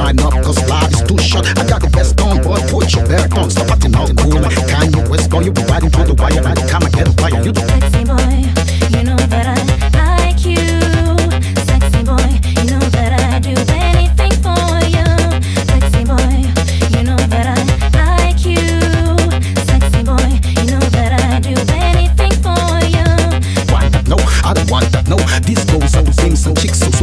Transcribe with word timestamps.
mind 0.00 0.20
up, 0.20 0.32
cause 0.42 0.60
life 0.68 0.90
is 0.92 1.02
too 1.02 1.18
short. 1.18 1.46
I 1.58 1.64
got 1.68 1.80
the 1.82 1.90
best 1.90 2.20
on, 2.20 2.42
but 2.42 2.62
put 2.70 2.94
your 2.94 3.06
belt 3.06 3.32
on. 3.36 3.50
Stop 3.50 3.70
acting 3.70 3.94
all 3.96 4.08
cool. 4.20 4.42
Can 4.72 4.92
you 4.92 5.02
whisper? 5.10 5.42
You 5.42 5.52
be 5.52 5.62
riding 5.64 5.90
through 5.90 6.08
the 6.10 6.14
wire, 6.14 6.42
like 6.42 6.66
time 6.68 6.84
I 6.84 6.90
get 6.90 7.08
a 7.08 7.12
fire. 7.20 7.42
You 7.44 7.52
the 7.52 7.62
sexy 7.70 8.02
boy, 8.10 8.98
you 8.98 9.04
know 9.04 9.16
that 9.16 9.94
I. 9.94 9.99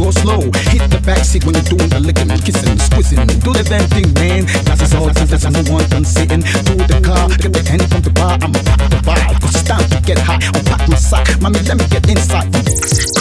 go 0.08 0.20
slow. 0.20 0.40
Hit 0.72 0.82
the 0.90 1.00
backseat 1.04 1.44
when 1.44 1.54
you're 1.54 1.64
doing 1.64 1.88
the 1.88 2.00
licking, 2.00 2.28
kissing, 2.44 2.78
squeezing. 2.78 3.26
Do 3.44 3.52
the 3.52 3.64
damn 3.64 3.86
thing, 3.92 4.12
man. 4.14 4.46
That's 4.64 4.82
us 4.82 4.94
all, 4.94 5.06
that's 5.06 5.44
I'm 5.44 5.52
the 5.52 5.64
one 5.70 6.04
sitting. 6.04 6.40
Do 6.40 6.74
the 6.76 7.00
car, 7.04 7.28
get 7.36 7.52
the 7.52 7.62
end 7.70 7.84
from 7.90 8.02
the 8.02 8.10
bar. 8.10 8.38
I'm 8.40 8.54
about 8.54 8.90
to 8.90 9.02
buy. 9.04 9.20
Cause 9.40 9.54
it's 9.54 9.62
time 9.64 9.88
to 9.90 10.00
get 10.02 10.18
hot. 10.18 10.42
I'm 10.54 10.64
packed 10.64 10.88
my 10.88 10.96
sock. 10.96 11.28
Mommy, 11.40 11.60
let 11.60 11.76
me 11.76 11.86
get 11.88 12.08
inside. 12.08 13.17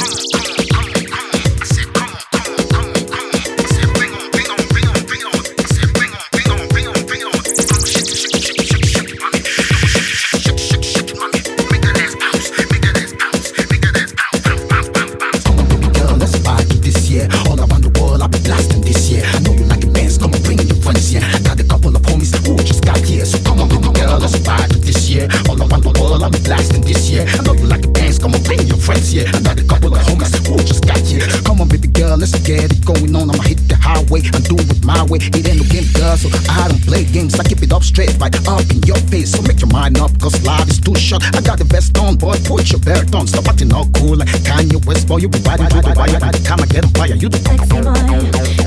world, 26.08 26.24
I'll 26.24 26.32
be 26.32 26.40
this 26.40 27.10
year. 27.12 27.26
I 27.28 27.44
know 27.44 27.54
you 27.54 27.68
like 27.68 27.82
to 27.84 27.92
dance, 27.92 28.18
come 28.20 28.34
on, 28.34 28.42
bring 28.44 28.64
your 28.68 28.78
friends 28.78 29.12
here. 29.12 29.28
I 29.28 29.40
got 29.42 29.60
a 29.60 29.66
couple 29.68 29.94
of 29.94 30.00
homies 30.08 30.32
who 30.48 30.58
just 30.64 30.86
got 30.88 31.00
here. 31.00 31.28
Come 31.44 31.62
on, 31.62 31.68
baby 31.68 31.88
girl, 31.88 32.18
let's 32.18 32.34
get 32.48 32.72
it 32.72 32.86
going 32.86 33.16
on. 33.16 33.30
I'ma 33.30 33.44
hit 33.44 33.60
the 33.68 33.76
highway, 33.76 34.24
I 34.34 34.40
do 34.48 34.56
it 34.56 34.84
my 34.86 35.04
way. 35.04 35.20
It 35.20 35.44
ain't 35.48 35.60
no 35.60 35.66
game, 35.68 35.88
girl, 35.94 36.16
so 36.16 36.32
I 36.50 36.68
don't 36.68 36.84
play 36.88 37.04
games. 37.04 37.40
I 37.40 37.44
keep 37.44 37.62
it 37.62 37.72
up 37.72 37.84
straight, 37.84 38.16
right 38.20 38.34
up 38.48 38.66
in 38.72 38.82
your 38.84 39.00
face. 39.12 39.36
So 39.36 39.42
make 39.44 39.60
your 39.60 39.72
mind 39.72 40.00
up, 40.00 40.12
cause 40.20 40.40
life 40.44 40.68
is 40.68 40.80
too 40.80 40.96
short. 40.96 41.24
I 41.36 41.42
got 41.42 41.60
the 41.60 41.66
best 41.66 41.98
on, 41.98 42.16
boy, 42.16 42.40
put 42.48 42.72
your 42.72 42.82
belt 42.82 43.14
on. 43.14 43.28
Stop 43.28 43.48
acting 43.48 43.74
all 43.74 43.88
cool 43.98 44.16
like 44.16 44.32
Kanye 44.48 44.80
West, 44.86 45.08
boy. 45.08 45.18
You 45.18 45.30
be 45.30 45.40
riding, 45.44 45.68
riding, 45.68 45.94
riding. 45.94 46.20
By 46.20 46.32
the 46.32 46.44
time 46.44 46.60
I 46.62 46.68
get 46.68 46.86
on 46.86 46.92
fire, 46.96 47.16
you 47.16 47.30
the 47.30 47.40
sexy 47.44 47.68
boy. 47.68 47.96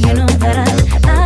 You 0.04 0.14
know 0.14 0.26
that 0.44 0.68
I 1.04 1.19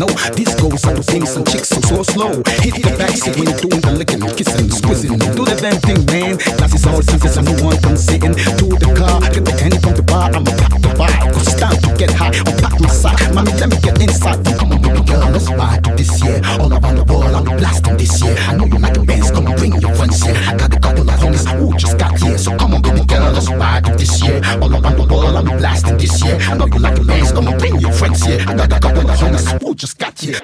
No, 0.00 0.06
this 0.32 0.54
goes 0.56 0.80
on 0.86 1.02
sing 1.02 1.26
some 1.26 1.44
chicks 1.44 1.68
so 1.68 2.02
slow. 2.02 2.32
Hit 2.64 2.80
the 2.80 2.88
backseat 2.96 3.36
when 3.36 3.52
you're 3.52 3.60
doing 3.60 3.84
the 3.84 3.92
licking, 4.00 4.24
kissing, 4.32 4.72
squeezing. 4.72 5.20
Do 5.36 5.44
the 5.44 5.52
damn 5.60 5.76
thing, 5.76 6.00
man. 6.08 6.40
That's 6.56 6.72
it's 6.72 6.88
all 6.88 7.04
since 7.04 7.36
I'm 7.36 7.44
one 7.60 7.76
come 7.84 8.00
in. 8.00 8.32
to 8.32 8.64
the 8.80 8.88
car. 8.96 9.20
Get 9.28 9.44
the 9.44 9.52
candy 9.60 9.76
from 9.76 9.92
the 9.92 10.00
bar, 10.00 10.32
I'ma 10.32 10.56
pop 10.56 10.80
the 10.80 10.88
bar. 10.96 11.12
Cause 11.36 11.52
it's 11.52 11.60
time 11.60 11.76
to 11.84 11.92
get 12.00 12.16
high, 12.16 12.32
I'll 12.32 12.56
pop 12.64 12.80
my 12.80 12.88
sack, 12.88 13.20
Mommy, 13.36 13.52
let 13.60 13.68
me 13.68 13.76
get 13.84 14.00
inside. 14.00 14.40
Come 14.56 14.72
on, 14.72 14.80
baby 14.80 15.04
girl, 15.04 15.28
let's 15.36 15.52
ride 15.52 15.84
this 16.00 16.16
year. 16.24 16.40
All 16.56 16.72
around 16.72 16.96
the 16.96 17.04
world, 17.04 17.36
I'm 17.36 17.44
blasting 17.60 18.00
this 18.00 18.24
year. 18.24 18.32
I 18.48 18.56
know 18.56 18.64
you 18.64 18.80
like 18.80 18.96
the 18.96 19.04
bands, 19.04 19.28
come 19.28 19.52
bring 19.52 19.76
your 19.84 19.92
friends 19.92 20.24
here. 20.24 20.32
I 20.48 20.56
got 20.56 20.72
a 20.72 20.80
couple 20.80 21.04
of 21.04 21.16
homies 21.20 21.44
who 21.44 21.76
just 21.76 22.00
got 22.00 22.16
here. 22.16 22.40
So 22.40 22.56
come 22.56 22.72
on, 22.72 22.80
baby 22.80 23.04
girl, 23.04 23.36
let's 23.36 23.52
ride 23.52 23.84
this 24.00 24.16
year. 24.24 24.40
All 24.64 24.72
Gaga, 28.70 28.92
Gaga, 28.92 29.02
Gaga, 29.02 29.30
Gaga, 29.30 29.58
Gaga, 29.58 29.74
just 29.74 29.98
got 29.98 30.20
here. 30.20 30.40